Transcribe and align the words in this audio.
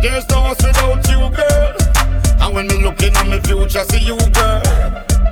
There's 0.00 0.28
no 0.28 0.38
us 0.44 0.56
without 0.62 1.08
you, 1.08 1.18
girl. 1.34 1.76
And 2.40 2.54
when 2.54 2.68
me 2.68 2.82
looking 2.82 3.14
at 3.16 3.26
me 3.26 3.40
future, 3.40 3.84
see 3.90 4.04
you, 4.04 4.16
girl. 4.30 4.62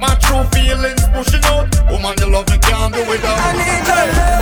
My 0.00 0.14
true 0.20 0.42
feelings 0.50 1.06
pushing 1.14 1.44
out. 1.44 1.70
Woman, 1.88 2.14
you 2.18 2.30
love 2.30 2.48
me, 2.50 2.58
can't 2.58 2.92
do 2.92 3.00
without. 3.08 3.38
I 3.38 3.52
need 3.52 3.86
your 3.86 3.96
love. 3.96 4.35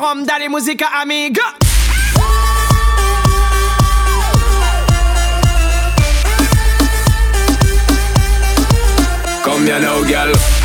DJ 0.00 0.06
From 0.06 0.24
Dale 0.24 0.48
Música 0.48 0.88
Amiga. 1.00 1.42
Come 9.44 9.66
here 9.66 9.80
now, 9.80 10.02
girl. 10.04 10.59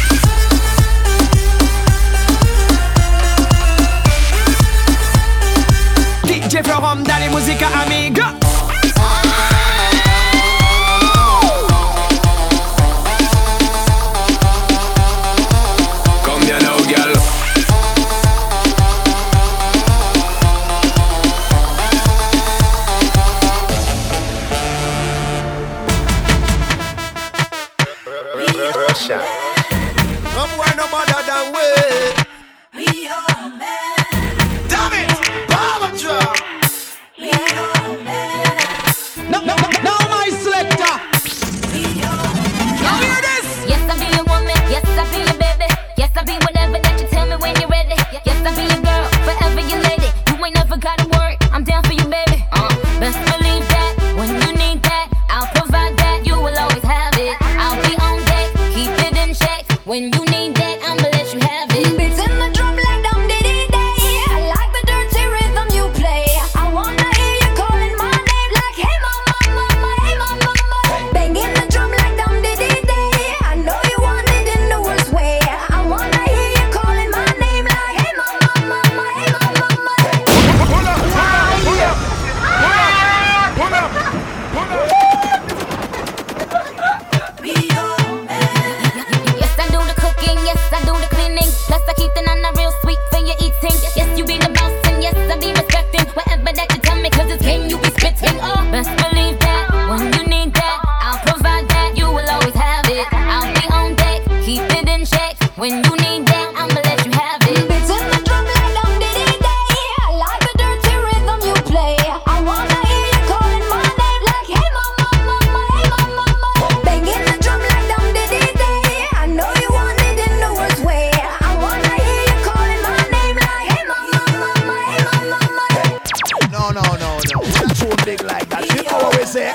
Big 128.15 128.27
like 128.27 128.49
that. 128.49 128.63
You 128.69 128.83
know 128.83 128.97
what 128.97 129.17
we 129.17 129.25
say? 129.25 129.51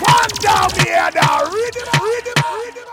One 0.00 0.32
down 0.40 0.70
here 0.84 1.08
now. 1.14 1.44
Rhythm, 1.48 1.88
rhythm, 2.02 2.38
rhythm. 2.60 2.86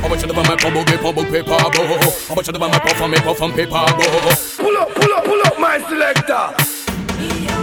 How 0.00 0.08
much 0.08 0.22
of 0.22 0.28
the 0.28 0.34
my 0.34 0.56
bubble 0.56 0.84
get 0.84 1.02
bubble 1.02 1.24
paper 1.24 1.56
go? 1.56 1.82
How 2.28 2.34
much 2.34 2.48
of 2.48 2.54
the 2.54 2.58
my 2.58 2.68
puff 2.70 3.00
and 3.00 3.12
me 3.12 3.18
puff 3.18 3.40
and 3.40 3.54
paper 3.54 3.70
go? 3.70 4.04
Pull 4.56 4.76
up, 4.76 4.88
pull 4.94 5.12
up, 5.12 5.24
pull 5.24 5.42
up, 5.46 5.58
my 5.58 5.78
selector. 5.88 6.44
Yo, 7.20 7.56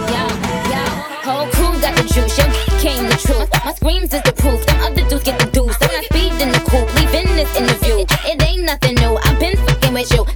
yo, 0.70 0.84
whole 1.22 1.46
crew 1.54 1.74
got 1.80 1.94
the 1.96 2.02
juice, 2.02 2.38
yo, 2.38 2.44
came 2.78 3.06
the 3.06 3.16
truth. 3.16 3.48
My 3.64 3.72
screams 3.74 4.12
is 4.12 4.22
the 4.22 4.32
proof, 4.32 4.64
them 4.66 4.80
other 4.82 5.08
dudes 5.08 5.24
get 5.24 5.38
the 5.38 5.46
deuce. 5.46 5.76
I'm 5.80 5.90
not 5.92 6.04
speeding 6.04 6.52
the 6.52 6.62
coupe, 6.66 6.92
leaving 6.98 7.30
this 7.36 7.54
interview. 7.56 8.04
It 8.26 8.42
ain't 8.42 8.64
nothing 8.64 8.94
new, 8.96 9.16
I've 9.22 9.38
been 9.38 9.56
fucking 9.56 9.94
with 9.94 10.10
you. 10.12 10.26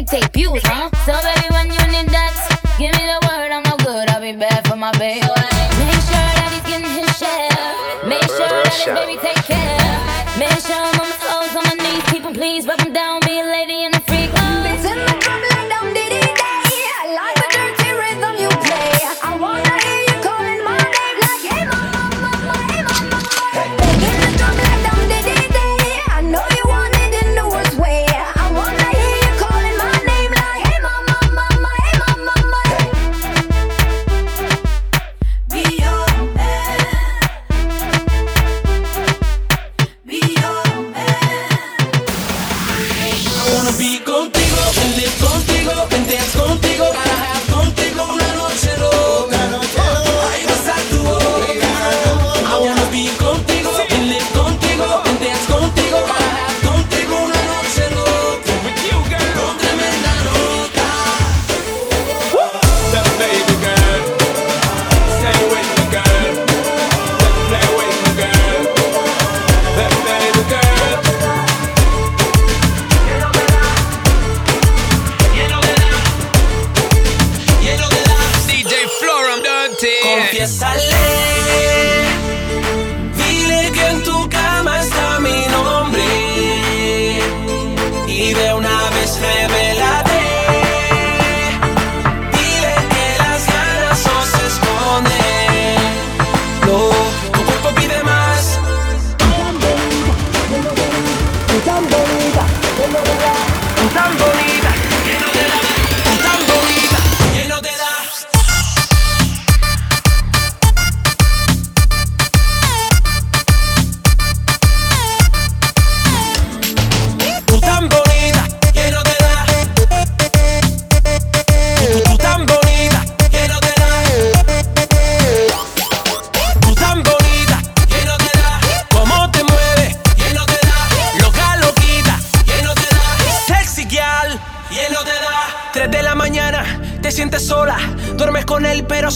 I 0.00 0.02
come 0.02 0.08
first 0.08 0.22
like 0.22 0.32
debuts, 0.32 0.64
huh? 0.64 0.88
So 1.04 1.12
baby, 1.12 1.46
when 1.52 1.66
you 1.68 1.84
need 1.92 2.08
that, 2.08 2.32
give 2.78 2.88
me 2.96 3.04
the 3.04 3.20
word, 3.28 3.52
I'm 3.52 3.62
no 3.68 3.76
good, 3.84 4.08
I'll 4.08 4.20
be 4.20 4.32
bad 4.32 4.66
for 4.66 4.76
my 4.76 4.92
baby. 4.92 5.20
Make 5.20 6.00
sure 6.08 6.24
that 6.24 6.48
he's 6.56 6.64
getting 6.64 6.88
his 6.88 7.12
share. 7.20 8.08
Make 8.08 8.24
sure 8.32 8.48
that 8.48 8.72
his 8.72 8.96
baby 8.96 9.20
take 9.20 9.44
care. 9.44 10.00
Make 10.40 10.56
sure 10.64 10.80
I'm 10.80 10.96
on 10.96 11.04
my 11.04 11.16
toes, 11.20 11.52
on 11.52 11.64
my 11.68 11.76
knees, 11.84 12.04
keep 12.08 12.24
'em 12.24 12.32
please, 12.32 12.66
rub 12.66 12.80
'em 12.80 12.89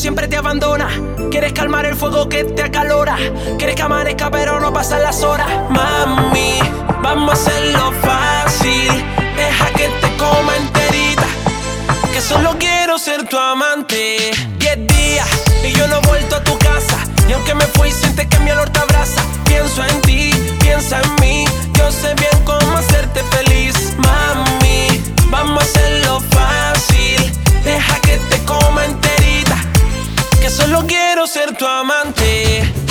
siempre 0.04 0.28
te 0.28 0.36
abandona. 0.36 0.86
Quieres 1.30 1.54
calmar 1.54 1.86
el 1.86 1.96
fuego 1.96 2.28
que 2.28 2.44
te 2.44 2.62
acalora. 2.62 3.16
Quieres 3.56 3.74
que 3.74 3.80
amanezca, 3.80 4.30
pero 4.30 4.60
no 4.60 4.70
pasan 4.70 5.02
las 5.02 5.22
horas. 5.22 5.48
Mami, 5.70 6.58
vamos 7.02 7.30
a 7.30 7.32
hacerlo 7.32 7.90
fácil. 8.02 8.90
Deja 9.34 9.66
que 9.70 9.88
te 9.88 10.16
coma 10.18 10.56
enterita. 10.58 11.24
Que 12.12 12.20
solo 12.20 12.54
quiero 12.58 12.98
ser 12.98 13.26
tu 13.26 13.38
amante. 13.38 14.30
Diez 14.58 14.86
días 14.88 15.28
y 15.66 15.72
yo 15.72 15.86
no 15.86 15.96
he 15.96 16.06
vuelto 16.06 16.36
a 16.36 16.44
tu 16.44 16.58
casa. 16.58 16.98
Y 17.26 17.32
aunque 17.32 17.54
me 17.54 17.64
fui, 17.68 17.90
sientes 17.90 18.26
que 18.26 18.38
mi 18.40 18.50
olor 18.50 18.68
te 18.68 18.80
abraza. 18.80 19.22
Pienso 19.46 19.82
en 19.86 20.02
ti, 20.02 20.32
piensa 20.60 21.00
en 21.00 21.14
mí. 21.22 21.46
Yo 21.78 21.90
sé 21.90 22.12
bien 22.16 22.44
cómo 22.44 22.76
hacerte 22.76 23.22
feliz, 23.30 23.94
mami. 23.96 25.02
Vamos 25.30 25.62
a 25.62 25.64
hacerlo 25.64 26.20
fácil. 26.20 26.53
Solo 30.54 30.86
quiero 30.86 31.26
ser 31.26 31.56
tu 31.56 31.66
amante. 31.66 32.83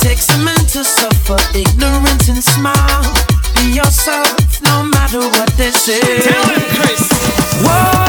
takes 0.00 0.28
a 0.34 0.38
man 0.38 0.58
to 0.74 0.84
suffer 0.84 1.38
ignorance 1.56 2.28
and 2.28 2.42
smile. 2.42 3.14
Be 3.54 3.74
yourself, 3.74 4.62
no 4.62 4.82
matter 4.84 5.20
what 5.20 5.48
they 5.56 5.70
say. 5.70 6.00
Tell 6.22 6.46
him, 6.46 6.62
Chris. 6.74 7.08
Whoa. 7.62 8.07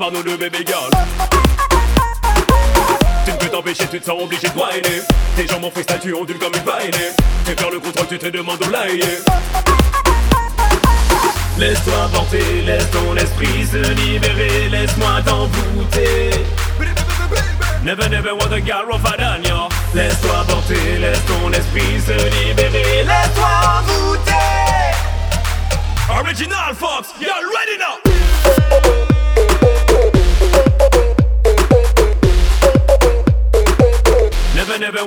par 0.00 0.10
nous 0.10 0.22
deux 0.22 0.38
bébé 0.38 0.64
girl 0.66 0.90
Tu 3.26 3.32
ne 3.32 3.36
peux 3.36 3.48
t'empêcher, 3.48 3.84
tu 3.90 4.00
te 4.00 4.06
sens 4.06 4.22
obligé 4.22 4.48
de 4.48 4.54
whiner. 4.54 5.02
Tes 5.36 5.46
jambes 5.46 5.64
en 5.64 5.70
freestyle, 5.70 5.98
tu 6.00 6.14
ondules 6.14 6.38
comme 6.38 6.54
une 6.56 6.62
bailée 6.62 7.12
Tu 7.44 7.54
perds 7.54 7.70
le 7.70 7.80
contrôle, 7.80 8.06
tu 8.08 8.18
te 8.18 8.28
demandes 8.28 8.64
où 8.66 8.70
l'ailler 8.70 9.18
Laisse-toi 11.58 12.08
porter, 12.14 12.62
laisse 12.64 12.90
ton 12.90 13.14
esprit 13.14 13.66
se 13.66 13.90
libérer. 13.92 14.70
Laisse-moi 14.70 15.20
t'envoûter. 15.26 16.30
Never 17.84 18.08
never 18.08 18.32
want 18.32 18.52
a 18.52 18.60
girl 18.60 18.90
off 18.92 19.04
a 19.04 19.16
Laisse-toi 19.94 20.44
porter, 20.48 20.98
laisse 20.98 21.24
ton 21.26 21.52
esprit 21.52 22.00
se 22.00 22.46
libérer. 22.46 23.04
Laisse-toi 23.04 23.50
envoûter. 23.76 24.30
Original 26.18 26.74
Fox. 26.74 27.12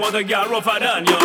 Want 0.03 0.15
a 0.15 0.23
girl 0.23 0.49
rougher 0.49 0.79
than 0.79 1.05
you. 1.05 1.17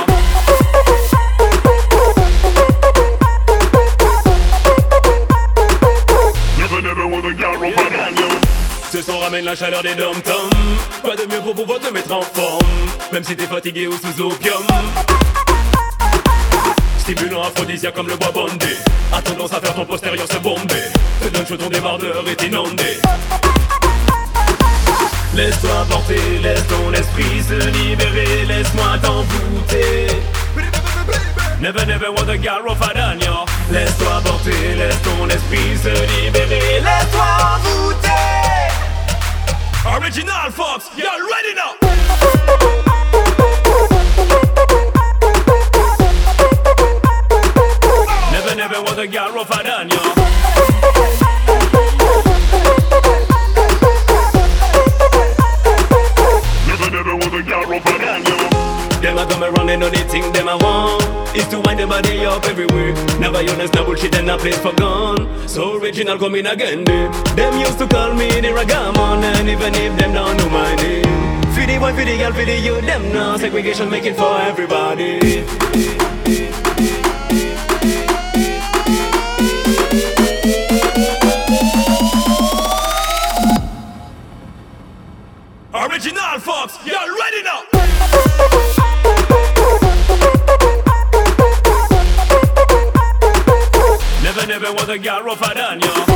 Ce 8.91 9.03
son 9.03 9.19
ramène 9.19 9.45
la 9.45 9.55
chaleur 9.55 9.83
des 9.83 9.95
dom-toms. 9.95 10.51
Pas 11.03 11.17
de 11.17 11.31
mieux 11.31 11.41
pour 11.41 11.55
pouvoir 11.55 11.79
te 11.79 11.93
mettre 11.93 12.13
en 12.13 12.23
forme, 12.23 12.67
même 13.13 13.23
si 13.23 13.37
t'es 13.37 13.47
fatigué 13.47 13.87
ou 13.87 13.93
sous 13.93 14.23
opium. 14.23 14.63
Stimulant 16.99 17.43
aphrodisiaque 17.43 17.95
comme 17.95 18.09
le 18.09 18.17
bois 18.17 18.31
bondé. 18.33 18.77
A 19.13 19.21
tendance 19.21 19.53
à 19.53 19.61
faire 19.61 19.75
ton 19.75 19.85
postérieur 19.85 20.27
se 20.27 20.39
bomber. 20.39 20.85
Te 21.23 21.29
donne 21.29 21.47
chaud 21.47 21.57
ton 21.57 21.69
débardeur 21.69 22.25
est 22.29 22.43
inondé. 22.43 22.99
Laisse-toi 25.39 25.87
porter, 25.89 26.41
laisse 26.43 26.67
ton 26.67 26.93
esprit 26.93 27.41
se 27.45 27.55
libérer, 27.71 28.45
laisse-moi 28.47 28.99
t'envoûter. 29.01 30.09
Never, 31.61 31.87
never 31.87 32.11
want 32.11 32.29
a 32.29 32.37
girl 32.37 32.65
rougher 32.65 32.93
than 32.93 33.21
you. 33.21 33.47
Laisse-toi 33.71 34.21
porter, 34.25 34.75
laisse 34.75 35.01
ton 35.03 35.29
esprit 35.29 35.77
se 35.81 35.91
libérer, 35.91 36.81
laisse-toi 36.81 37.25
envoûter. 37.55 38.09
Original 39.97 40.51
Fox, 40.51 40.91
you're 40.97 41.07
ready 41.07 41.55
now. 41.55 41.77
Never, 48.57 48.83
want 48.83 48.99
a 48.99 49.07
girl 49.07 49.33
rougher 49.35 49.63
than 49.63 49.89
you. 49.91 50.18
Around 59.43 59.71
and 59.71 59.81
know 59.81 59.91
the 59.91 60.05
thing 60.05 60.33
them 60.33 60.49
I 60.49 60.57
want. 60.57 61.37
Is 61.37 61.47
to 61.49 61.61
wind 61.61 61.81
the 61.81 61.87
body 61.87 62.25
up 62.25 62.45
everywhere. 62.47 62.95
Never 63.21 63.39
understand 63.39 63.87
bullshit 63.87 64.15
and 64.17 64.31
a 64.31 64.39
place 64.39 64.59
for 64.59 64.73
gone. 64.75 65.49
So 65.49 65.77
original 65.77 66.19
come 66.19 66.35
in 66.35 66.47
again 66.47 66.85
them 66.85 67.13
Them 67.37 67.61
used 67.61 67.79
to 67.79 67.87
call 67.87 68.15
me 68.15 68.29
the 68.29 68.49
ragamon 68.49 69.23
And 69.23 69.49
even 69.49 69.75
if 69.75 69.99
them 69.99 70.13
don't 70.13 70.37
know 70.37 70.49
my 70.51 70.75
name. 70.77 71.05
For 71.55 71.67
the 71.67 71.79
boy, 71.79 71.93
for 71.93 72.05
the 72.05 72.17
girl, 72.17 72.33
for 72.33 72.45
the 72.45 72.59
youth 72.59 72.85
Them 72.85 73.13
now 73.13 73.37
segregation 73.37 73.91
make 73.91 74.05
it 74.05 74.17
for 74.17 74.41
everybody. 74.41 75.45
Original 85.75 86.41
Fox, 86.41 86.79
you're 86.85 86.98
Want 94.79 94.91
a 94.91 94.99
girl 94.99 95.25
rougher 95.25 95.55
than 95.55 95.81
you. 95.81 96.08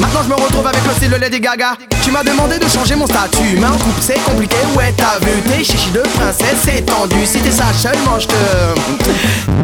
Maintenant 0.00 0.22
je 0.22 0.28
me 0.28 0.34
retrouve 0.34 0.66
avec 0.66 0.84
le 0.86 0.92
style 0.94 1.10
de 1.10 1.16
Lady 1.16 1.40
Gaga. 1.40 1.76
Tu 2.02 2.12
m'as 2.12 2.22
demandé 2.22 2.58
de 2.58 2.68
changer 2.68 2.94
mon 2.94 3.06
statut, 3.06 3.58
mais 3.58 3.66
en 3.66 3.72
couple 3.72 4.00
c'est 4.00 4.22
compliqué. 4.24 4.56
Ouais, 4.76 4.94
t'as 4.96 5.18
vu 5.24 5.42
tes 5.42 5.64
chichis 5.64 5.90
de 5.90 6.00
princesse, 6.00 6.58
c'est 6.64 6.82
tendu. 6.86 7.26
Si 7.26 7.40
t'es 7.40 7.50
sage 7.50 7.74
seulement, 7.74 8.18
je 8.18 8.28
te. 8.28 8.34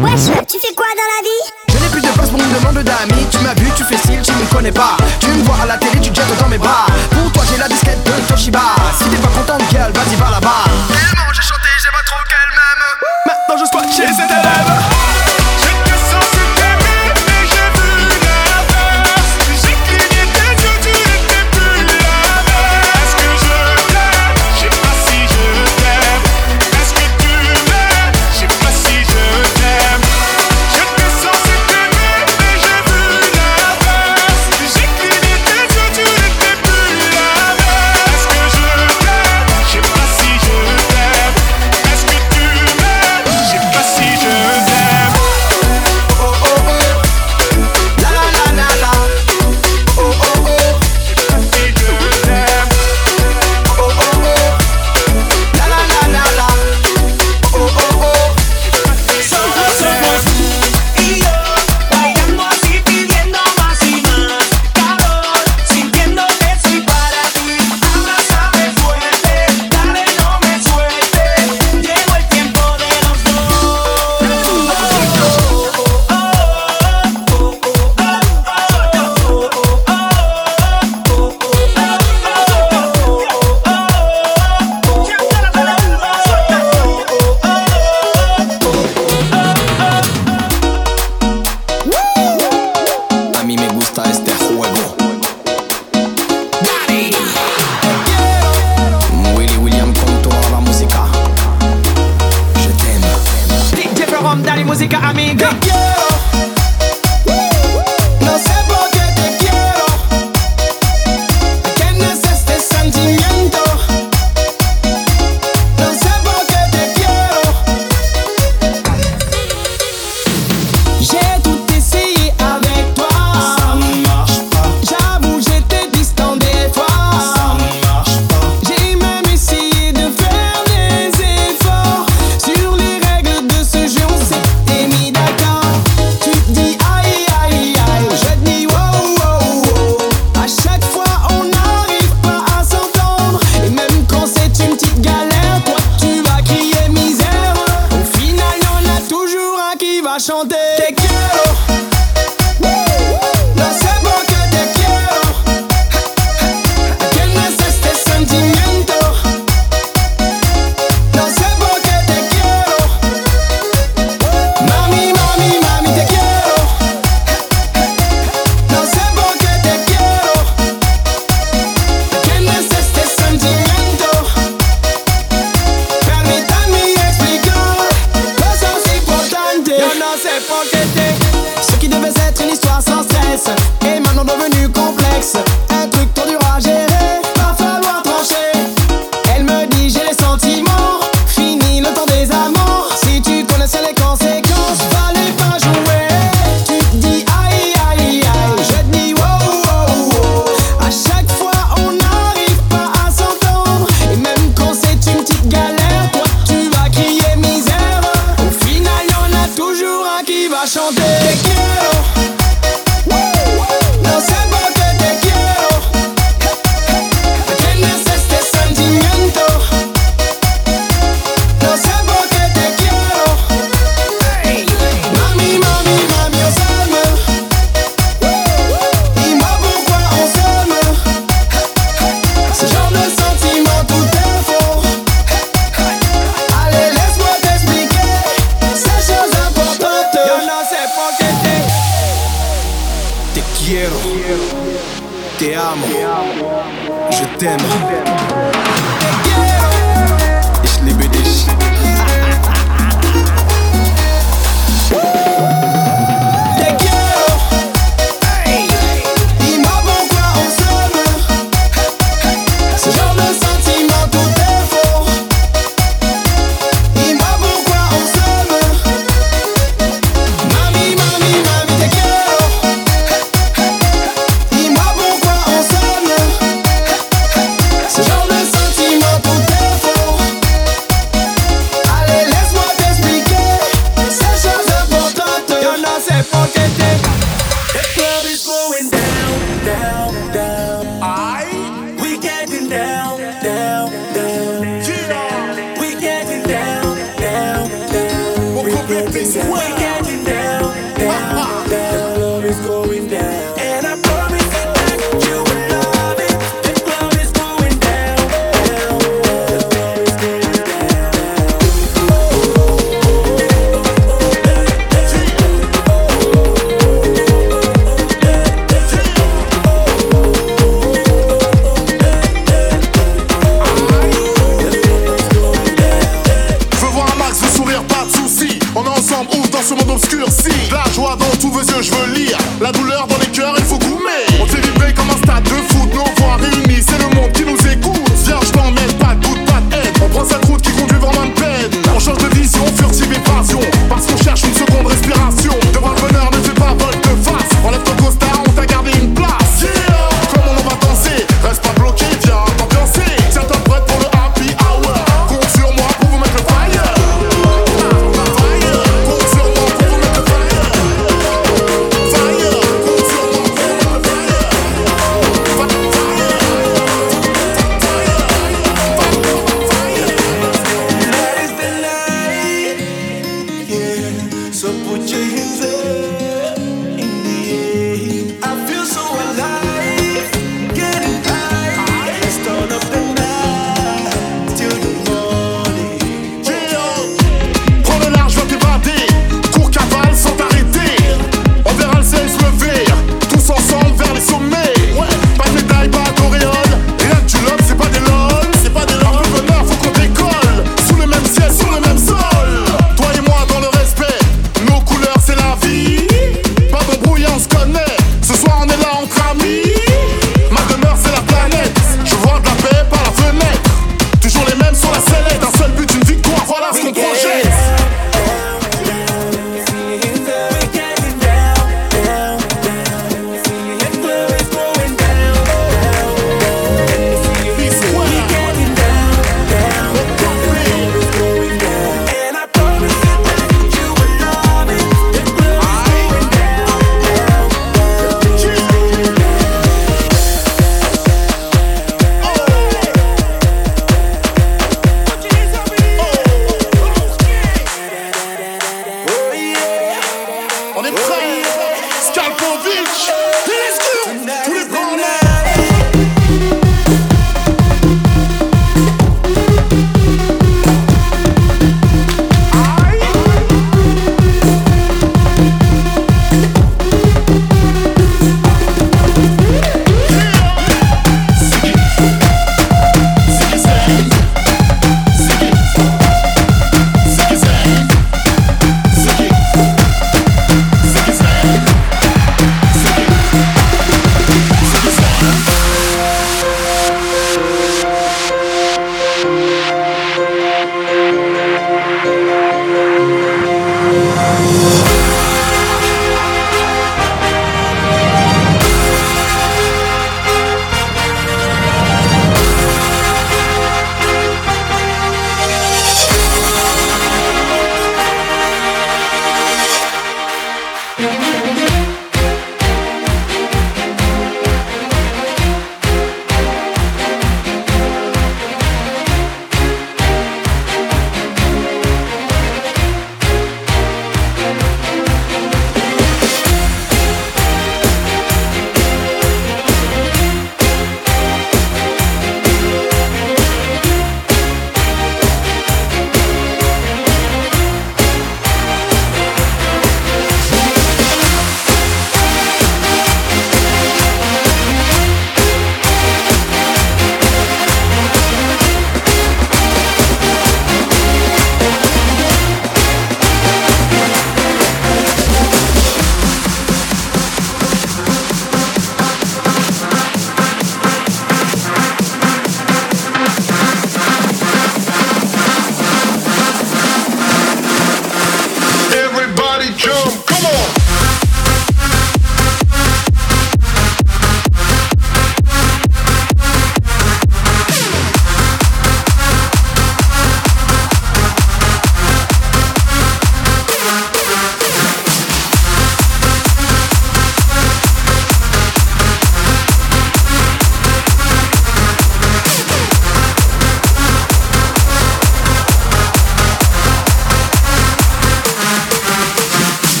Wesh, 0.00 0.30
tu 0.46 0.58
fais 0.60 0.74
quoi 0.74 0.86
dans 0.94 1.08
la 1.16 1.22
vie? 1.22 1.44
Je 1.68 1.78
n'ai 1.82 1.90
plus 1.90 2.00
de 2.00 2.08
place 2.08 2.30
pour 2.30 2.38
une 2.38 2.52
demande 2.52 2.78
d'amis. 2.84 3.26
Tu 3.30 3.38
m'as 3.38 3.54
vu, 3.54 3.70
tu 3.76 3.82
fais 3.84 3.96
style, 3.96 4.22
tu 4.22 4.32
me 4.32 4.44
connais 4.54 4.72
pas. 4.72 4.96
Tu 5.18 5.26
me 5.28 5.42
vois 5.42 5.56
à 5.62 5.66
la 5.66 5.76
télé, 5.76 6.00
tu 6.00 6.10
te 6.10 6.16
jettes 6.16 6.38
dans 6.40 6.48
mes 6.48 6.58
bras. 6.58 6.86
Pour 7.10 7.32
toi, 7.32 7.42
j'ai 7.50 7.58
la 7.58 7.68
disquette 7.68 8.02
de 8.04 8.12
Toshiba. 8.28 8.60
Si 8.98 9.08
t'es 9.08 9.16
pas 9.16 9.28
contente, 9.28 9.62
gueule, 9.72 9.92
vas-y, 9.92 10.14
va 10.14 10.30
là-bas. 10.30 10.64
Tellement 10.88 11.32
j'ai 11.34 11.42
chanté, 11.42 11.68
j'ai 11.82 11.90
pas 11.90 12.04
trop 12.06 12.22
qu'elle 12.28 12.54
m'aime. 12.54 12.84
Maintenant 13.26 13.56
je 13.58 13.66
squat 13.66 13.86
chez 13.90 14.06
ses 14.06 14.22
élèves. 14.22 14.97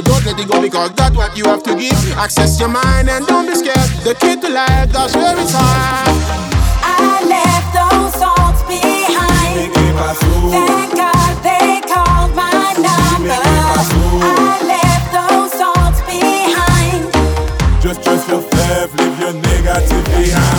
Don't 0.00 0.24
let 0.24 0.40
it 0.40 0.48
go 0.48 0.60
because 0.62 0.92
that's 0.92 1.14
what 1.14 1.36
you 1.36 1.44
have 1.44 1.62
to 1.64 1.76
give. 1.76 1.92
Access 2.16 2.58
your 2.58 2.70
mind 2.70 3.10
and 3.10 3.26
don't 3.26 3.46
be 3.46 3.54
scared. 3.54 3.76
The 4.04 4.14
key 4.14 4.40
to 4.40 4.48
life, 4.48 4.90
that's 4.90 5.14
where 5.14 5.36
it's 5.38 5.54
at. 5.54 6.52
I 6.80 7.20
left 7.28 7.68
those 7.76 8.14
thoughts 8.16 8.62
behind. 8.64 9.74
Thank 10.48 10.96
God 10.96 11.32
they 11.44 11.80
called 11.84 12.34
my 12.34 12.72
number. 12.80 13.36
I 13.36 14.56
left 14.72 15.08
those 15.12 15.52
thoughts 15.60 16.00
behind. 16.08 17.12
Just 17.82 18.02
trust 18.02 18.28
your 18.28 18.40
leave 18.40 19.20
your 19.20 19.32
negative 19.34 20.04
behind. 20.06 20.51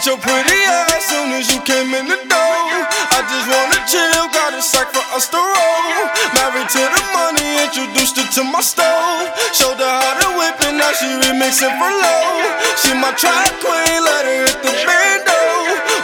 hit 0.00 0.06
your 0.06 0.16
pretty 0.16 0.56
ass 0.64 1.12
soon 1.12 1.28
as 1.36 1.52
you 1.52 1.60
came 1.60 1.92
in 1.92 2.08
the 2.08 2.16
door. 2.24 2.64
I 3.12 3.20
just 3.28 3.46
wanna 3.52 3.80
chill, 3.84 4.24
got 4.32 4.56
a 4.56 4.62
sack 4.62 4.88
for 4.96 5.04
us 5.12 5.28
to 5.28 5.36
roll. 5.36 6.00
Married 6.40 6.68
to 6.72 6.82
the 6.88 7.02
money, 7.12 7.44
introduced 7.68 8.16
her 8.16 8.24
to 8.24 8.42
my 8.48 8.64
stove. 8.64 9.28
Showed 9.52 9.76
her 9.76 9.92
how 10.00 10.14
to 10.24 10.28
whip 10.40 10.56
it, 10.56 10.72
now 10.72 10.88
she 10.96 11.04
remixing 11.04 11.76
for 11.76 11.92
low. 11.92 12.32
She 12.80 12.96
my 12.96 13.12
track 13.12 13.52
queen, 13.60 14.00
let 14.00 14.24
her 14.24 14.40
hit 14.48 14.58
the 14.64 14.72
bando. 14.88 15.40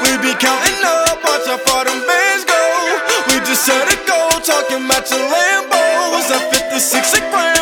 We 0.04 0.12
be 0.20 0.32
counting 0.36 0.82
up, 0.84 1.24
watch 1.24 1.48
how 1.48 1.56
far 1.64 1.88
them 1.88 2.04
bands 2.04 2.44
go. 2.44 2.60
We 3.32 3.40
just 3.48 3.64
set 3.64 3.80
a 3.80 3.96
goal, 4.04 4.36
talking 4.44 4.84
matching 4.84 5.24
Lambo. 5.24 5.80
Was 6.12 6.28
that 6.28 6.44
56 6.52 7.16
a? 7.16 7.55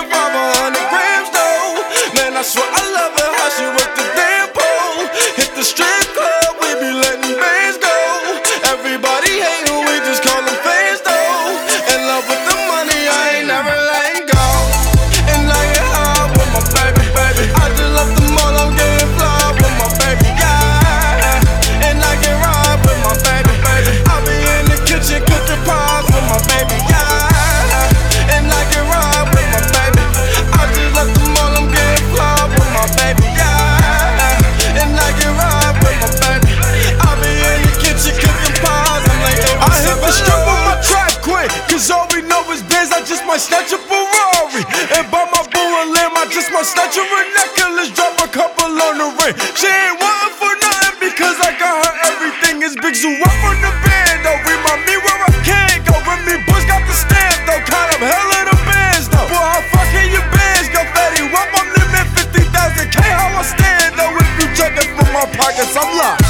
friend. 49.24 49.56
She 49.56 49.66
ain't 49.66 49.96
wantin' 50.00 50.36
for 50.36 50.52
nothing 50.60 50.96
because 51.00 51.36
I 51.40 51.56
got 51.56 51.72
her 51.80 51.94
everything. 52.12 52.62
It's 52.62 52.76
Big 52.76 52.94
Zoo 52.94 53.08
up 53.08 53.40
on 53.44 53.56
the 53.64 53.72
band, 53.84 54.24
though. 54.24 54.40
Remind 54.44 54.84
me 54.84 54.96
where 55.00 55.20
I 55.24 55.32
can 55.44 55.84
go. 55.84 55.96
Me 56.24 56.36
Bush 56.46 56.64
got 56.68 56.84
the 56.84 56.94
stamp, 56.94 57.40
though. 57.48 57.62
Kind 57.64 57.90
of 57.96 58.00
hell 58.00 58.30
in 58.40 58.44
the 58.52 58.58
bands, 58.68 59.08
though. 59.08 59.28
Boy, 59.28 59.40
how 59.40 59.62
fucking 59.72 60.12
your 60.12 60.26
bands 60.32 60.68
go, 60.72 60.80
Fetty. 60.92 61.24
Wop, 61.32 61.48
I'm 61.56 61.68
limit 61.72 62.06
50,000 62.16 62.92
K. 62.92 62.98
How 63.00 63.40
I 63.40 63.42
stand, 63.42 63.96
though. 63.96 64.12
If 64.12 64.30
you 64.40 64.46
check 64.56 64.76
it 64.76 64.88
from 64.92 65.08
my 65.12 65.26
pockets, 65.36 65.76
I'm 65.76 65.90
locked. 65.96 66.23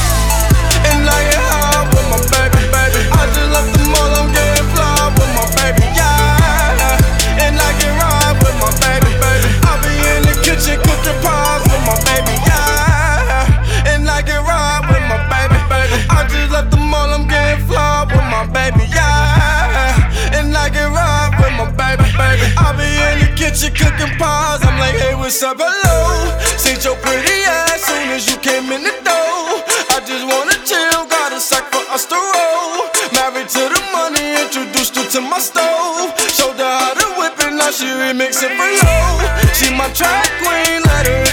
to 35.14 35.20
my 35.20 35.38
stove. 35.38 36.10
Showed 36.28 36.58
her 36.58 36.64
how 36.64 36.94
to 36.94 37.06
whip 37.18 37.38
it. 37.46 37.54
now 37.54 37.70
she 37.70 37.86
remix 37.86 38.42
it 38.42 38.50
for 38.58 38.70
low. 38.82 39.54
She 39.54 39.70
my 39.70 39.88
track 39.94 40.26
queen, 40.42 40.82
let 40.82 41.06
her 41.06 41.23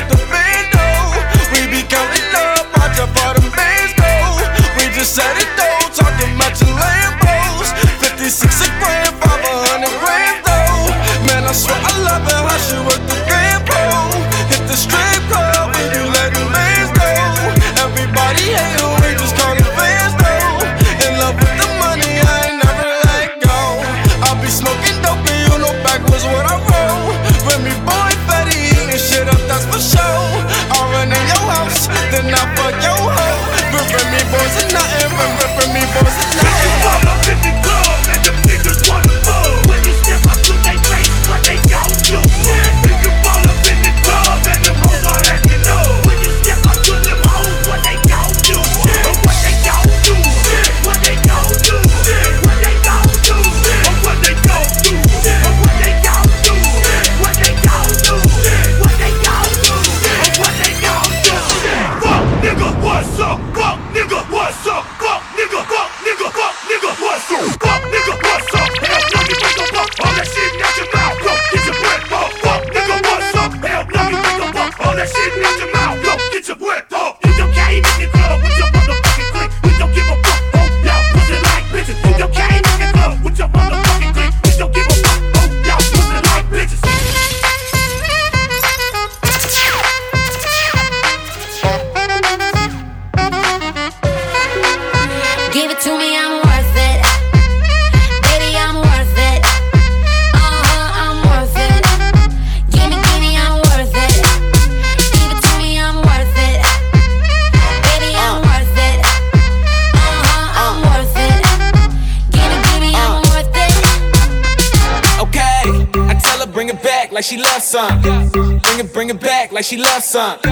Son. 120.11 120.50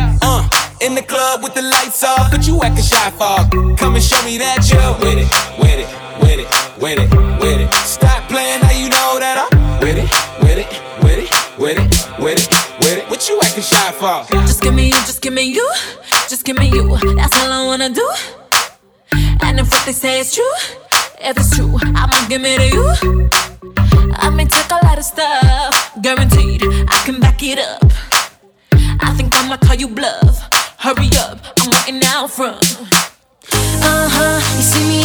You 34.59 34.63
see 34.63 34.89
me 34.89 34.98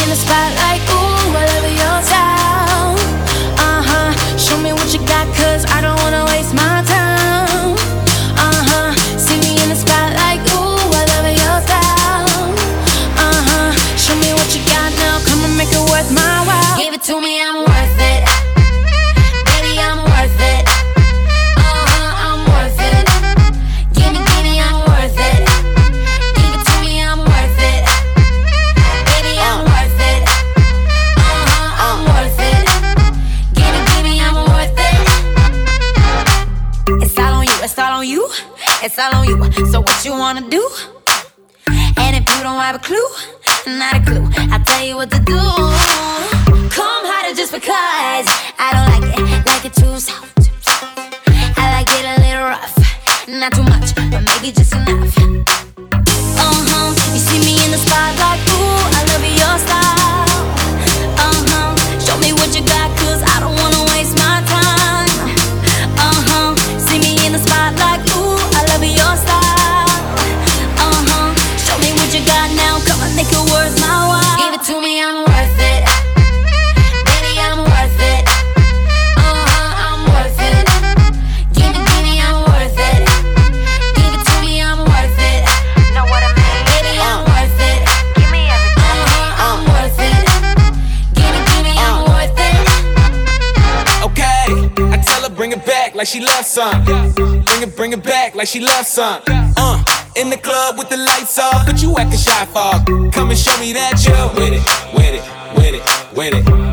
some. 96.54 96.84
Bring 96.84 97.62
it, 97.62 97.76
bring 97.76 97.92
it 97.92 98.02
back 98.04 98.36
like 98.36 98.46
she 98.46 98.60
loves 98.60 98.86
some. 98.86 99.20
Uh, 99.26 99.84
in 100.14 100.30
the 100.30 100.36
club 100.36 100.78
with 100.78 100.88
the 100.88 100.96
lights 100.96 101.36
off, 101.36 101.66
but 101.66 101.82
you 101.82 101.96
acting 101.98 102.18
shy 102.18 102.46
fog. 102.46 102.86
Come 103.12 103.30
and 103.30 103.38
show 103.38 103.58
me 103.58 103.72
that 103.72 104.04
you're 104.06 104.28
with 104.40 104.52
it, 104.52 104.62
with 104.94 105.14
it, 105.14 106.16
with 106.16 106.34
it, 106.34 106.46
with 106.46 106.48
it. 106.48 106.63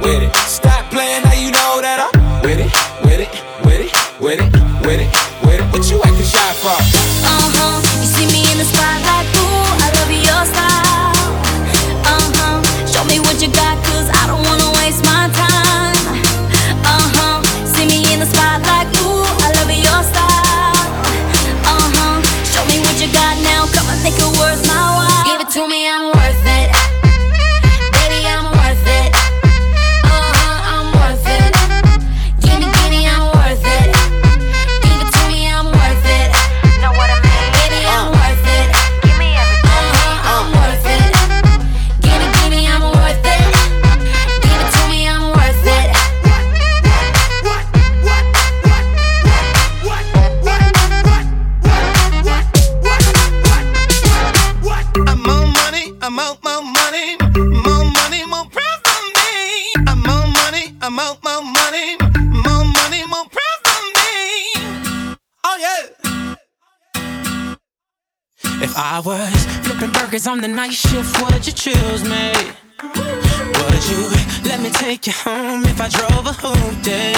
the 70.41 70.47
night 70.47 70.73
shift, 70.73 71.21
would 71.21 71.45
you 71.45 71.53
choose 71.53 72.03
me? 72.03 72.33
Would 72.81 73.83
you 73.89 74.01
let 74.49 74.59
me 74.59 74.71
take 74.71 75.05
you 75.05 75.13
home 75.13 75.63
if 75.65 75.79
I 75.79 75.87
drove 75.87 76.25
a 76.25 76.33
whole 76.33 76.73
day? 76.81 77.13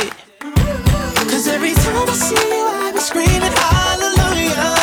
Cause 1.32 1.48
every 1.48 1.74
time 1.74 2.10
I 2.10 2.14
see 2.14 2.36
you, 2.36 2.66
I 2.68 2.92
be 2.92 3.00
screaming 3.00 3.54
hallelujah. 3.64 4.74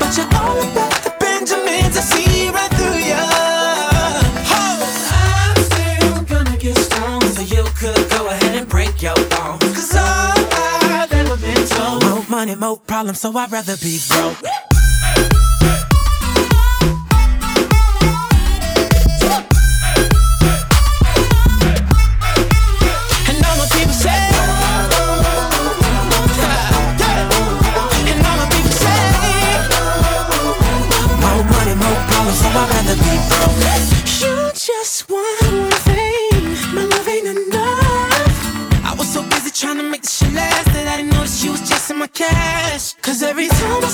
But 0.00 0.16
you're 0.16 0.32
all 0.40 0.58
about 0.58 0.94
the 1.04 1.14
Benjamins, 1.20 1.96
I 1.96 2.00
see 2.00 2.48
right 2.50 2.72
through 2.74 2.98
you. 3.10 3.24
Oh. 4.50 4.74
I'm 5.14 5.56
still 5.70 6.22
gonna 6.24 6.56
get 6.56 6.76
so 6.78 7.42
you 7.42 7.62
could 7.78 8.10
go 8.10 8.26
ahead 8.26 8.56
and 8.56 8.68
break 8.68 9.00
your 9.00 9.14
bones. 9.14 9.62
Cause 9.62 9.94
all 9.94 10.34
I've 10.98 11.12
ever 11.12 11.36
been 11.36 11.64
told, 11.68 12.02
more 12.04 12.24
money, 12.28 12.56
more 12.56 12.78
problems, 12.78 13.20
so 13.20 13.36
I'd 13.36 13.52
rather 13.52 13.76
be 13.76 14.00
broke. 14.08 14.67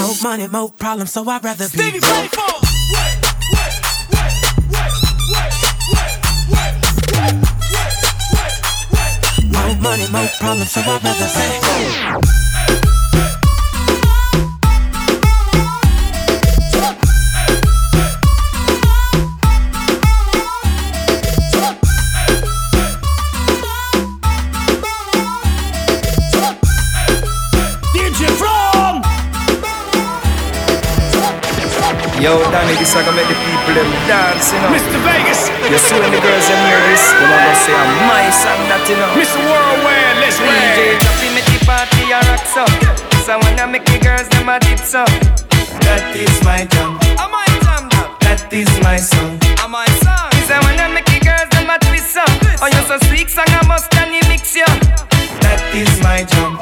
More 0.00 0.14
money, 0.22 0.46
more 0.48 0.70
problems, 0.70 1.12
so 1.12 1.28
I'd 1.28 1.44
rather 1.44 1.64
Stevie 1.64 1.92
be 1.92 2.00
broke. 2.00 2.32
Playful. 2.32 2.60
Wait, 2.92 3.20
wait, 3.52 3.76
wait, 4.12 4.32
wait, 4.72 4.88
wait, 4.88 5.04
wait, 5.10 6.10
wait, 6.10 6.40
wait, 6.50 6.74
wait, 6.80 7.84
wait, 8.32 8.56
wait. 8.92 9.52
More 9.52 9.74
money, 9.82 10.06
more 10.10 10.28
problems, 10.38 10.70
so 10.72 10.80
I'd 10.80 11.04
rather 11.04 11.28
stay. 11.28 12.49
Yo, 32.20 32.36
Danny, 32.52 32.76
this 32.76 32.92
I 32.92 33.00
can 33.00 33.16
make 33.16 33.32
the 33.32 33.38
people 33.48 33.72
them 33.72 33.88
dance, 34.04 34.52
you 34.52 34.60
know. 34.60 34.68
Mr. 34.76 35.00
Vegas. 35.08 35.48
You 35.72 35.80
see 35.80 35.96
when 35.96 36.12
the 36.12 36.20
girls 36.20 36.52
in 36.52 36.60
here 36.68 36.76
this, 36.92 37.00
they 37.16 37.24
not 37.24 37.40
gonna 37.40 37.64
say 37.64 37.72
I'm 37.72 37.90
my 38.12 38.28
song 38.28 38.60
that 38.68 38.84
you 38.92 38.96
know. 39.00 39.08
Mr. 39.16 39.40
Worldwide, 39.40 40.20
let's 40.20 40.36
DJ 40.36 41.00
dropping 41.00 41.32
make 41.32 41.48
the 41.48 41.64
party 41.64 42.12
a 42.12 42.20
rock 42.28 42.44
so. 42.44 42.68
So 43.24 43.40
when 43.40 43.56
I 43.56 43.64
make 43.64 43.88
the 43.88 43.96
girls 44.04 44.28
them 44.28 44.52
a 44.52 44.60
dip 44.60 44.84
so. 44.84 45.08
That 45.88 46.12
is 46.12 46.36
my 46.44 46.68
jam. 46.68 47.00
My 47.16 47.48
jam. 47.64 47.88
That 48.20 48.52
is 48.52 48.68
my 48.84 49.00
song. 49.00 49.40
I 49.56 49.64
my 49.64 49.88
song. 50.04 50.28
So 50.44 50.60
when 50.68 50.76
I 50.76 50.92
make 50.92 51.08
the 51.08 51.24
girls 51.24 51.48
them 51.56 51.72
a 51.72 51.80
twist 51.88 52.12
so. 52.12 52.24
Oh, 52.60 52.68
you're 52.68 52.84
so 52.84 53.00
sweet, 53.08 53.32
song 53.32 53.48
I 53.48 53.64
must 53.64 53.88
can 53.96 54.12
you 54.12 54.20
mix 54.28 54.52
you. 54.52 54.68
That 55.40 55.56
is 55.72 55.88
my 56.04 56.28
jam. 56.28 56.59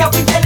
Tell 0.00 0.10
me 0.12 0.39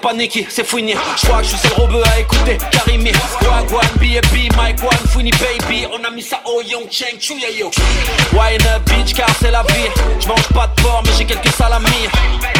pas 0.00 0.14
Nicky, 0.14 0.46
c'est 0.48 0.64
Fouini. 0.64 0.94
Je 1.16 1.26
crois 1.26 1.38
que 1.38 1.44
je 1.44 1.48
suis 1.50 1.58
seul 1.58 1.72
robeux 1.74 2.02
à 2.14 2.20
écouter. 2.20 2.58
Karimi, 2.70 3.12
Wagwan, 3.42 3.86
B&B, 3.96 4.56
Mike 4.56 4.82
One, 4.82 5.08
Fouini 5.10 5.30
Baby. 5.32 5.86
On 5.92 6.02
a 6.04 6.10
mis 6.10 6.22
ça 6.22 6.40
au 6.46 6.62
Young 6.62 6.88
Cheng 6.90 7.18
yeah 7.38 7.50
yo. 7.50 7.70
Wine 8.32 8.66
up, 8.74 8.82
bitch, 8.86 9.14
car 9.14 9.28
c'est 9.40 9.50
la 9.50 9.62
vie. 9.62 9.90
Je 10.20 10.26
mange 10.26 10.48
pas 10.54 10.68
de 10.68 10.82
porc, 10.82 11.02
mais 11.04 11.12
j'ai 11.18 11.24
quelques 11.24 11.54
salamis. 11.54 12.08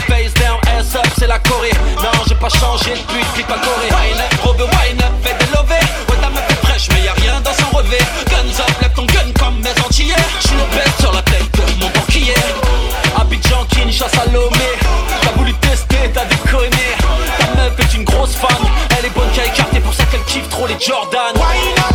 Face 0.07 0.35
down, 0.35 0.59
ass 0.77 0.95
up, 0.95 1.07
c'est 1.19 1.27
la 1.27 1.39
Corée. 1.39 1.73
Non, 1.97 2.11
j'ai 2.29 2.35
pas 2.35 2.49
changé 2.49 2.91
depuis 2.91 3.21
le 3.21 3.35
clip 3.35 3.47
Corée. 3.47 3.89
Wine 3.89 4.21
up, 4.21 4.41
robeux, 4.43 4.65
wine 4.65 5.01
up, 5.01 5.13
fais 5.23 5.35
des 5.35 5.51
lovés. 5.57 5.87
Ouais, 6.09 6.17
ta 6.21 6.29
meuf 6.31 6.45
est 6.51 6.67
fraîche, 6.67 6.89
mais 6.93 7.03
y'a 7.03 7.13
rien 7.15 7.41
dans 7.41 7.55
son 7.55 7.77
revêt. 7.77 8.05
Guns 8.29 8.61
up, 8.61 8.83
lève 8.83 8.93
ton 8.95 9.07
gun 9.07 9.33
comme 9.39 9.59
mes 9.61 9.81
antillais. 9.85 10.15
J'suis 10.41 10.57
le 10.57 10.77
bête 10.77 10.95
sur 11.01 11.13
la 11.13 11.23
tête 11.23 11.51
de 11.53 11.81
mon 11.81 11.91
banquier. 11.91 12.35
Abidjan, 13.19 13.65
Kinshasa, 13.71 14.27
Lomé. 14.33 14.71
T'as 15.23 15.33
voulu 15.37 15.55
tester, 15.55 16.11
t'as 16.13 16.25
déconné. 16.25 16.70
Trop 20.61 20.67
les 20.67 20.79
Jordan. 20.79 21.35
Wind 21.37 21.90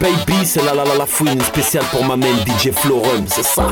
Baby, 0.00 0.44
c'est 0.44 0.62
la 0.64 0.74
la 0.74 0.84
la 0.84 0.94
la 0.96 1.06
fouine 1.06 1.40
spéciale 1.40 1.84
pour 1.90 2.04
ma 2.04 2.16
main 2.16 2.34
DJ 2.46 2.70
Florum, 2.70 3.26
c'est 3.26 3.44
ça. 3.44 3.68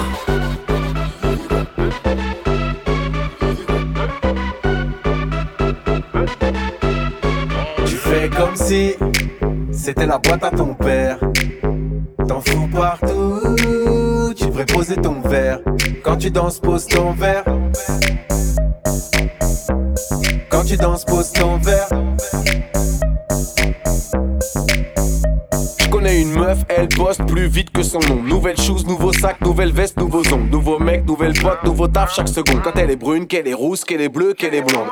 Tu 7.87 7.97
fais 7.97 8.31
comme 8.31 8.57
si 8.57 8.95
c'était 9.73 10.07
la 10.07 10.19
boîte 10.19 10.45
à 10.45 10.51
ton 10.51 10.75
père. 10.75 11.19
T'en 12.27 12.41
fous 12.41 12.69
partout, 12.73 13.55
tu 14.35 14.47
devrais 14.47 14.67
poser 14.67 14.97
ton 14.97 15.21
verre. 15.21 15.61
Quand 16.03 16.17
tu 16.17 16.31
danses, 16.31 16.59
pose 16.59 16.87
ton 16.87 17.13
verre. 17.13 17.44
Nouvelle 29.65 29.83
veste, 29.83 29.97
nouveaux 29.97 30.23
ongles. 30.33 30.51
Nouveau 30.51 30.79
mec, 30.79 31.07
nouvelle 31.07 31.33
pote, 31.33 31.63
nouveau 31.65 31.89
taf 31.89 32.15
chaque 32.15 32.29
seconde. 32.29 32.61
Quand 32.63 32.77
elle 32.77 32.91
est 32.91 32.97
brune, 32.97 33.27
qu'elle 33.27 33.49
est 33.49 33.55
rousse, 33.55 33.85
qu'elle 33.85 34.03
est 34.03 34.11
bleue, 34.11 34.35
qu'elle 34.35 34.55
est 34.55 34.61
blonde. 34.61 34.89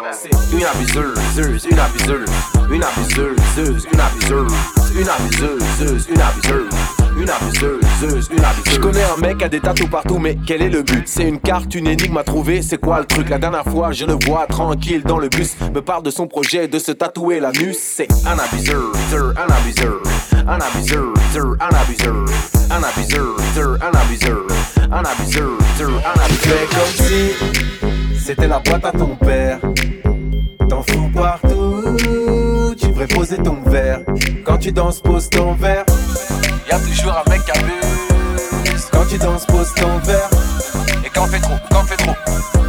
Une 0.52 0.64
abuseuse, 0.64 1.66
une 1.70 1.78
abuseuse, 1.78 2.26
une 2.70 2.82
abuseuse, 2.82 3.86
une 3.90 3.98
abuseuse, 4.00 4.48
une 4.94 5.10
abuseuse, 5.10 6.08
une 6.08 6.20
abuseuse. 6.20 6.68
Une 7.14 7.28
abuseuse, 7.28 8.30
une 8.32 8.42
abuseuse. 8.42 8.74
Je 8.74 8.80
connais 8.80 9.02
un 9.02 9.20
mec 9.20 9.42
a 9.42 9.48
des 9.50 9.60
tatous 9.60 9.86
partout, 9.86 10.18
mais 10.18 10.38
quel 10.46 10.62
est 10.62 10.70
le 10.70 10.82
but? 10.82 11.06
C'est 11.06 11.28
une 11.28 11.38
carte, 11.38 11.74
une 11.74 11.86
énigme 11.86 12.16
à 12.16 12.24
trouver, 12.24 12.62
c'est 12.62 12.78
quoi 12.78 13.00
le 13.00 13.04
truc? 13.04 13.28
La 13.28 13.38
dernière 13.38 13.64
fois, 13.64 13.92
je 13.92 14.06
le 14.06 14.16
vois 14.24 14.46
tranquille 14.46 15.02
dans 15.02 15.18
le 15.18 15.28
bus, 15.28 15.54
me 15.74 15.82
parle 15.82 16.02
de 16.02 16.10
son 16.10 16.26
projet 16.26 16.68
de 16.68 16.78
se 16.78 16.90
tatouer 16.90 17.38
l'anus. 17.38 17.76
C'est 17.78 18.08
un 18.26 18.38
abuseur, 18.38 18.92
un 19.36 19.52
abuseur, 19.52 20.00
un 20.46 20.58
abuseur, 20.58 21.12
un 21.60 21.74
abuseur, 21.76 22.24
un 22.70 22.82
abuseur, 22.82 23.36
un 23.50 23.62
abuseur, 23.62 23.76
un 23.80 23.94
abuseur, 23.96 24.48
un 24.90 25.04
abuseur. 25.04 26.68
comme 26.70 27.06
si 27.06 27.32
c'était 28.18 28.48
la 28.48 28.58
boîte 28.58 28.84
à 28.84 28.92
ton 28.92 29.16
père. 29.16 29.58
T'en 30.68 30.82
fous 30.82 31.10
partout, 31.14 32.74
tu 32.78 32.86
devrais 32.88 33.06
poser 33.06 33.36
ton 33.36 33.62
verre. 33.66 34.00
Quand 34.44 34.58
tu 34.58 34.72
danses, 34.72 35.00
pose 35.00 35.28
ton 35.28 35.54
verre. 35.54 35.84
Y'a 36.70 36.78
toujours 36.78 37.12
un 37.12 37.30
mec 37.30 37.44
qui 37.44 37.50
abuse. 37.52 38.88
Quand 38.90 39.04
tu 39.08 39.18
danses, 39.18 39.46
pose 39.46 39.72
ton 39.74 39.98
verre. 39.98 40.30
Et 41.04 41.10
quand 41.10 41.24
on 41.24 41.26
fait 41.26 41.40
trop, 41.40 41.54
quand 41.70 41.80
on 41.82 41.84
fait 41.84 41.96
trop, 41.96 42.61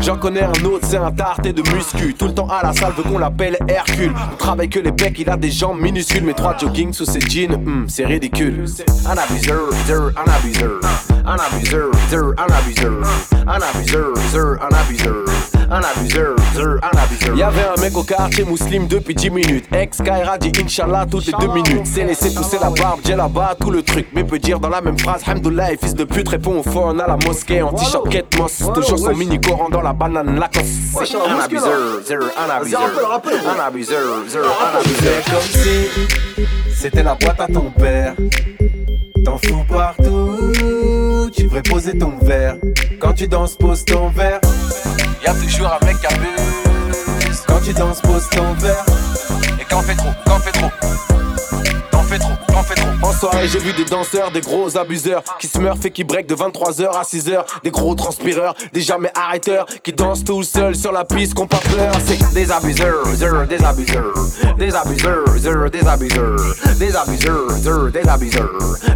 J'en 0.00 0.16
connais 0.16 0.42
un 0.42 0.64
autre, 0.64 0.86
c'est 0.88 0.96
un 0.96 1.10
tarté 1.10 1.52
de 1.52 1.62
muscu. 1.74 2.14
Tout 2.14 2.26
le 2.26 2.34
temps 2.34 2.48
à 2.48 2.62
la 2.62 2.72
salle, 2.72 2.92
veut 2.96 3.02
qu'on 3.02 3.18
l'appelle 3.18 3.56
Hercule. 3.68 4.12
On 4.32 4.36
travaille 4.36 4.68
que 4.68 4.80
les 4.80 4.90
becs, 4.90 5.18
il 5.18 5.30
a 5.30 5.36
des 5.36 5.50
jambes 5.50 5.80
minuscules. 5.80 6.24
Mais 6.24 6.34
trois 6.34 6.56
jogging 6.56 6.92
sous 6.92 7.04
ses 7.04 7.20
jeans, 7.20 7.56
hmm, 7.56 7.86
c'est 7.88 8.06
ridicule. 8.06 8.64
Un 9.06 9.16
abuseur, 9.16 10.12
un 10.16 10.30
abuseur. 10.30 10.80
Un 11.26 11.36
abuseur, 11.36 11.90
un 12.38 12.52
abuseur. 12.52 12.92
Un 13.46 13.60
abuseur, 13.60 14.58
un 14.62 14.76
abuseur. 14.76 15.53
Un 15.70 15.80
abuseur, 15.80 16.36
un 16.82 16.98
abuseur. 16.98 17.36
Y'avait 17.36 17.66
un 17.76 17.80
mec 17.80 17.96
au 17.96 18.02
quartier 18.02 18.44
musulman 18.44 18.86
depuis 18.88 19.14
10 19.14 19.30
minutes. 19.30 19.64
Ex 19.72 19.98
Kaira 20.02 20.38
dit 20.38 20.52
Inch'Allah 20.62 21.06
toutes 21.10 21.26
les 21.26 21.32
2 21.32 21.48
minutes. 21.48 21.86
C'est 21.86 22.04
laissé 22.04 22.32
pousser 22.34 22.58
la 22.60 22.70
barbe, 22.70 23.00
j'ai 23.04 23.14
là-bas 23.14 23.56
tout 23.60 23.70
le 23.70 23.82
truc. 23.82 24.06
Mais 24.12 24.24
peut 24.24 24.38
dire 24.38 24.60
dans 24.60 24.68
la 24.68 24.80
même 24.80 24.98
phrase, 24.98 25.22
Hamdoullah, 25.26 25.72
et 25.72 25.76
fils 25.76 25.94
de 25.94 26.04
pute 26.04 26.28
répond 26.28 26.58
au 26.58 26.62
phone 26.62 27.00
à 27.00 27.06
la 27.06 27.16
mosquée. 27.16 27.62
En 27.62 27.72
t-shirt 27.72 28.08
quête 28.08 28.38
moss, 28.38 28.62
toujours 28.74 28.98
son 28.98 29.14
mini 29.14 29.40
coran 29.40 29.68
dans 29.68 29.82
la 29.82 29.92
banane 29.92 30.38
Lacoste. 30.38 30.66
Un 30.96 31.40
abuseur, 31.40 32.00
un 32.36 32.50
abuseur. 32.50 32.80
Un 32.82 33.66
abuseur, 33.66 34.02
un 34.16 34.18
abuseur. 34.28 34.56
C'est 34.84 35.30
comme 35.30 35.62
si 35.62 35.88
c'était 36.74 37.02
la 37.02 37.14
boîte 37.14 37.40
à 37.40 37.46
ton 37.46 37.70
père. 37.70 38.14
T'en 39.24 39.38
fous 39.38 39.64
partout, 39.68 40.52
tu 41.30 41.44
devrais 41.44 41.62
poser 41.62 41.96
ton 41.96 42.12
verre. 42.22 42.56
Quand 43.00 43.12
tu 43.12 43.28
danses, 43.28 43.56
pose 43.56 43.84
ton 43.84 44.08
verre. 44.08 44.40
Y'a 45.24 45.34
toujours 45.34 45.66
un 45.68 45.84
mec 45.84 45.96
qui 45.98 46.06
abuse. 46.06 47.42
Quand 47.46 47.60
tu 47.60 47.72
danses, 47.72 48.00
pose 48.00 48.28
ton 48.30 48.52
verre. 48.54 48.84
Et 49.60 49.64
quand 49.64 49.78
on 49.78 49.82
fait 49.82 49.94
trop, 49.94 50.10
quand 50.26 50.36
on 50.36 50.40
fait 50.40 50.52
trop. 50.52 51.13
En 53.02 53.12
soirée, 53.12 53.48
j'ai 53.48 53.58
vu 53.58 53.72
des 53.72 53.84
danseurs, 53.84 54.30
des 54.30 54.40
gros 54.40 54.76
abuseurs 54.76 55.22
qui 55.38 55.46
se 55.46 55.58
meurent 55.58 55.76
et 55.84 55.90
qui 55.90 56.04
break 56.04 56.26
de 56.26 56.34
23h 56.34 56.88
à 56.90 57.02
6h. 57.02 57.44
Des 57.62 57.70
gros 57.70 57.94
transpireurs, 57.94 58.54
des 58.72 58.80
jamais 58.80 59.10
arrêteurs 59.14 59.66
qui 59.82 59.92
dansent 59.92 60.24
tout 60.24 60.42
seuls 60.42 60.74
sur 60.74 60.92
la 60.92 61.04
piste, 61.04 61.34
qu'on 61.34 61.46
pas 61.46 61.58
peur. 61.58 61.92
C'est 62.06 62.32
des 62.32 62.50
abuseurs, 62.50 63.04
des 63.46 63.62
abuseurs, 63.64 64.26
des 64.56 64.74
abuseurs, 64.74 65.24
des 65.36 65.44
abuseurs, 65.44 65.70
des 65.70 65.86
abuseurs, 65.86 66.36
des 66.70 67.56
abuseurs, 67.56 67.98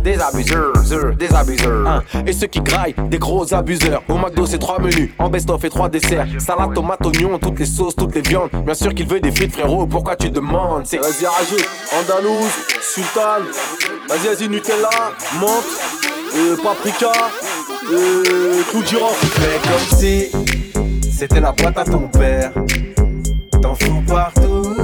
des 0.03 0.21
abuseurs, 0.21 1.17
des 1.17 1.35
abuseurs. 1.35 1.87
Hein. 1.87 2.03
Et 2.27 2.33
ceux 2.33 2.47
qui 2.47 2.61
graillent, 2.61 2.95
des 3.11 3.19
gros 3.19 3.53
abuseurs. 3.53 4.03
Au 4.09 4.17
McDo, 4.17 4.47
c'est 4.47 4.59
trois 4.59 4.79
menus, 4.79 5.11
en 5.19 5.29
best-of 5.29 5.63
et 5.65 5.71
trois 5.71 5.89
desserts. 5.89 6.27
Salade, 6.39 6.75
tomate, 6.75 7.05
oignon, 7.05 7.39
toutes 7.39 7.59
les 7.59 7.67
sauces, 7.67 7.95
toutes 7.95 8.15
les 8.15 8.23
viandes. 8.23 8.51
Bien 8.65 8.75
sûr 8.75 8.95
qu'il 8.95 9.07
veut 9.07 9.21
des 9.21 9.33
frites, 9.33 9.53
frérot. 9.53 9.87
Pourquoi 9.87 10.17
tu 10.17 10.31
demandes? 10.31 10.83
C'est 10.87 10.99
Vas-y. 10.99 11.27
Andalouse, 11.99 12.53
Sultan. 12.81 13.43
Vas-y, 14.09 14.35
vas-y, 14.35 14.49
Nutella, 14.49 14.89
menthe, 15.41 15.65
euh, 16.37 16.57
paprika, 16.63 17.13
euh, 17.93 18.63
clou 18.71 18.85
girofle. 18.85 19.27
Fais 19.27 19.61
comme 19.69 19.99
si 19.99 20.31
c'était 21.11 21.41
la 21.41 21.53
boîte 21.53 21.79
à 21.79 21.85
ton 21.85 22.09
père. 22.09 22.53
T'en 23.63 23.75
fous 23.75 24.03
partout, 24.07 24.79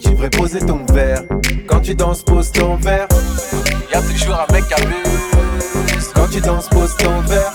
tu 0.00 0.10
devrais 0.10 0.30
poser 0.30 0.60
ton 0.60 0.84
verre. 0.92 1.22
Quand 1.66 1.80
tu 1.80 1.94
danses, 1.94 2.22
pose 2.22 2.52
ton 2.52 2.76
verre. 2.76 3.08
Y'a 3.92 4.02
toujours 4.02 4.34
un 4.34 4.52
mec 4.52 4.66
qui 4.68 4.74
abuse. 4.74 6.12
Quand 6.14 6.28
tu 6.30 6.40
danses, 6.40 6.68
pose 6.68 6.94
ton 6.96 7.20
verre. 7.22 7.52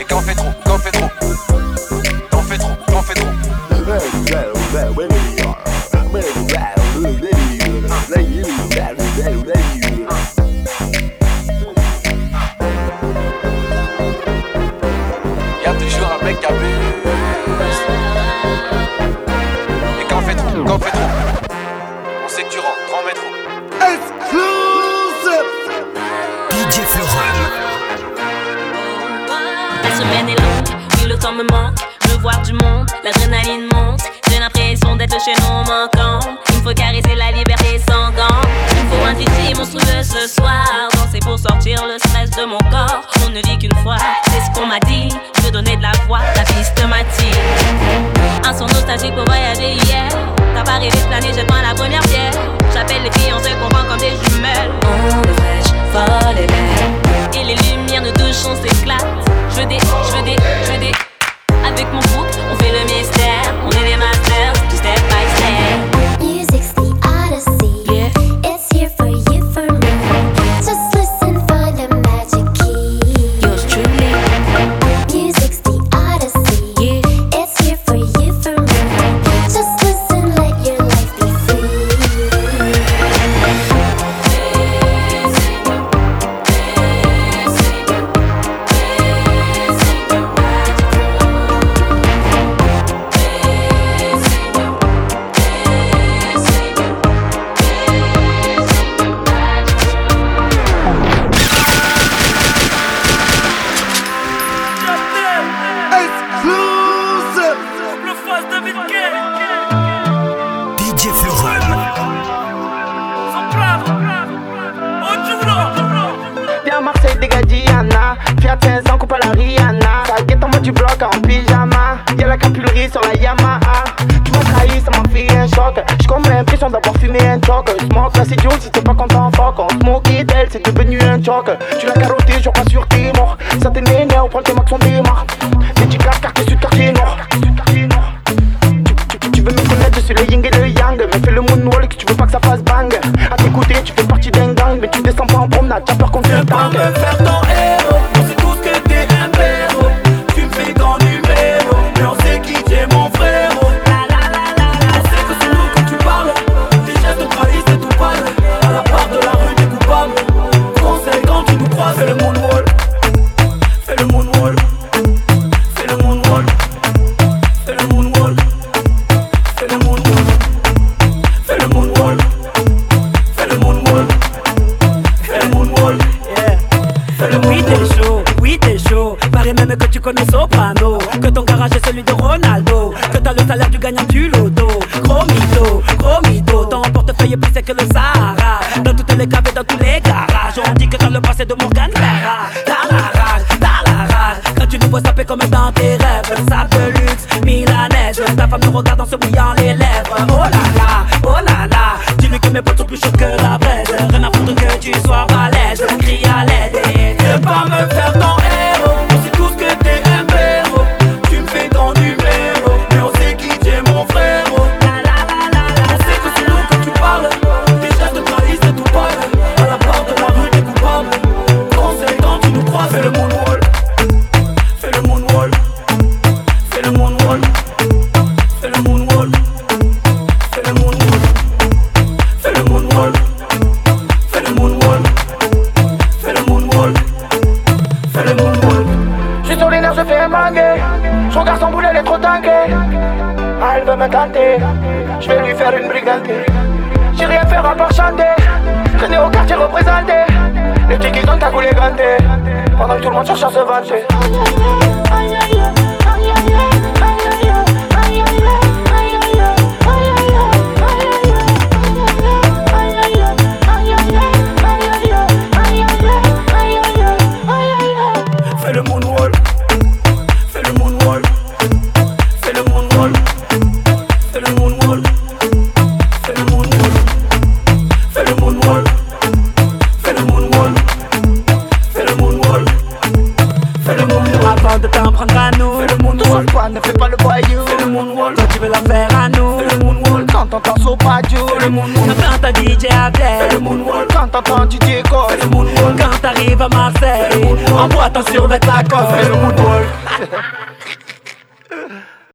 Et 0.00 0.04
quand 0.04 0.18
on 0.18 0.22
fait 0.22 0.34
trop, 0.34 0.50
quand 0.64 0.74
on 0.74 0.78
fait 0.78 0.90
trop. 0.90 1.99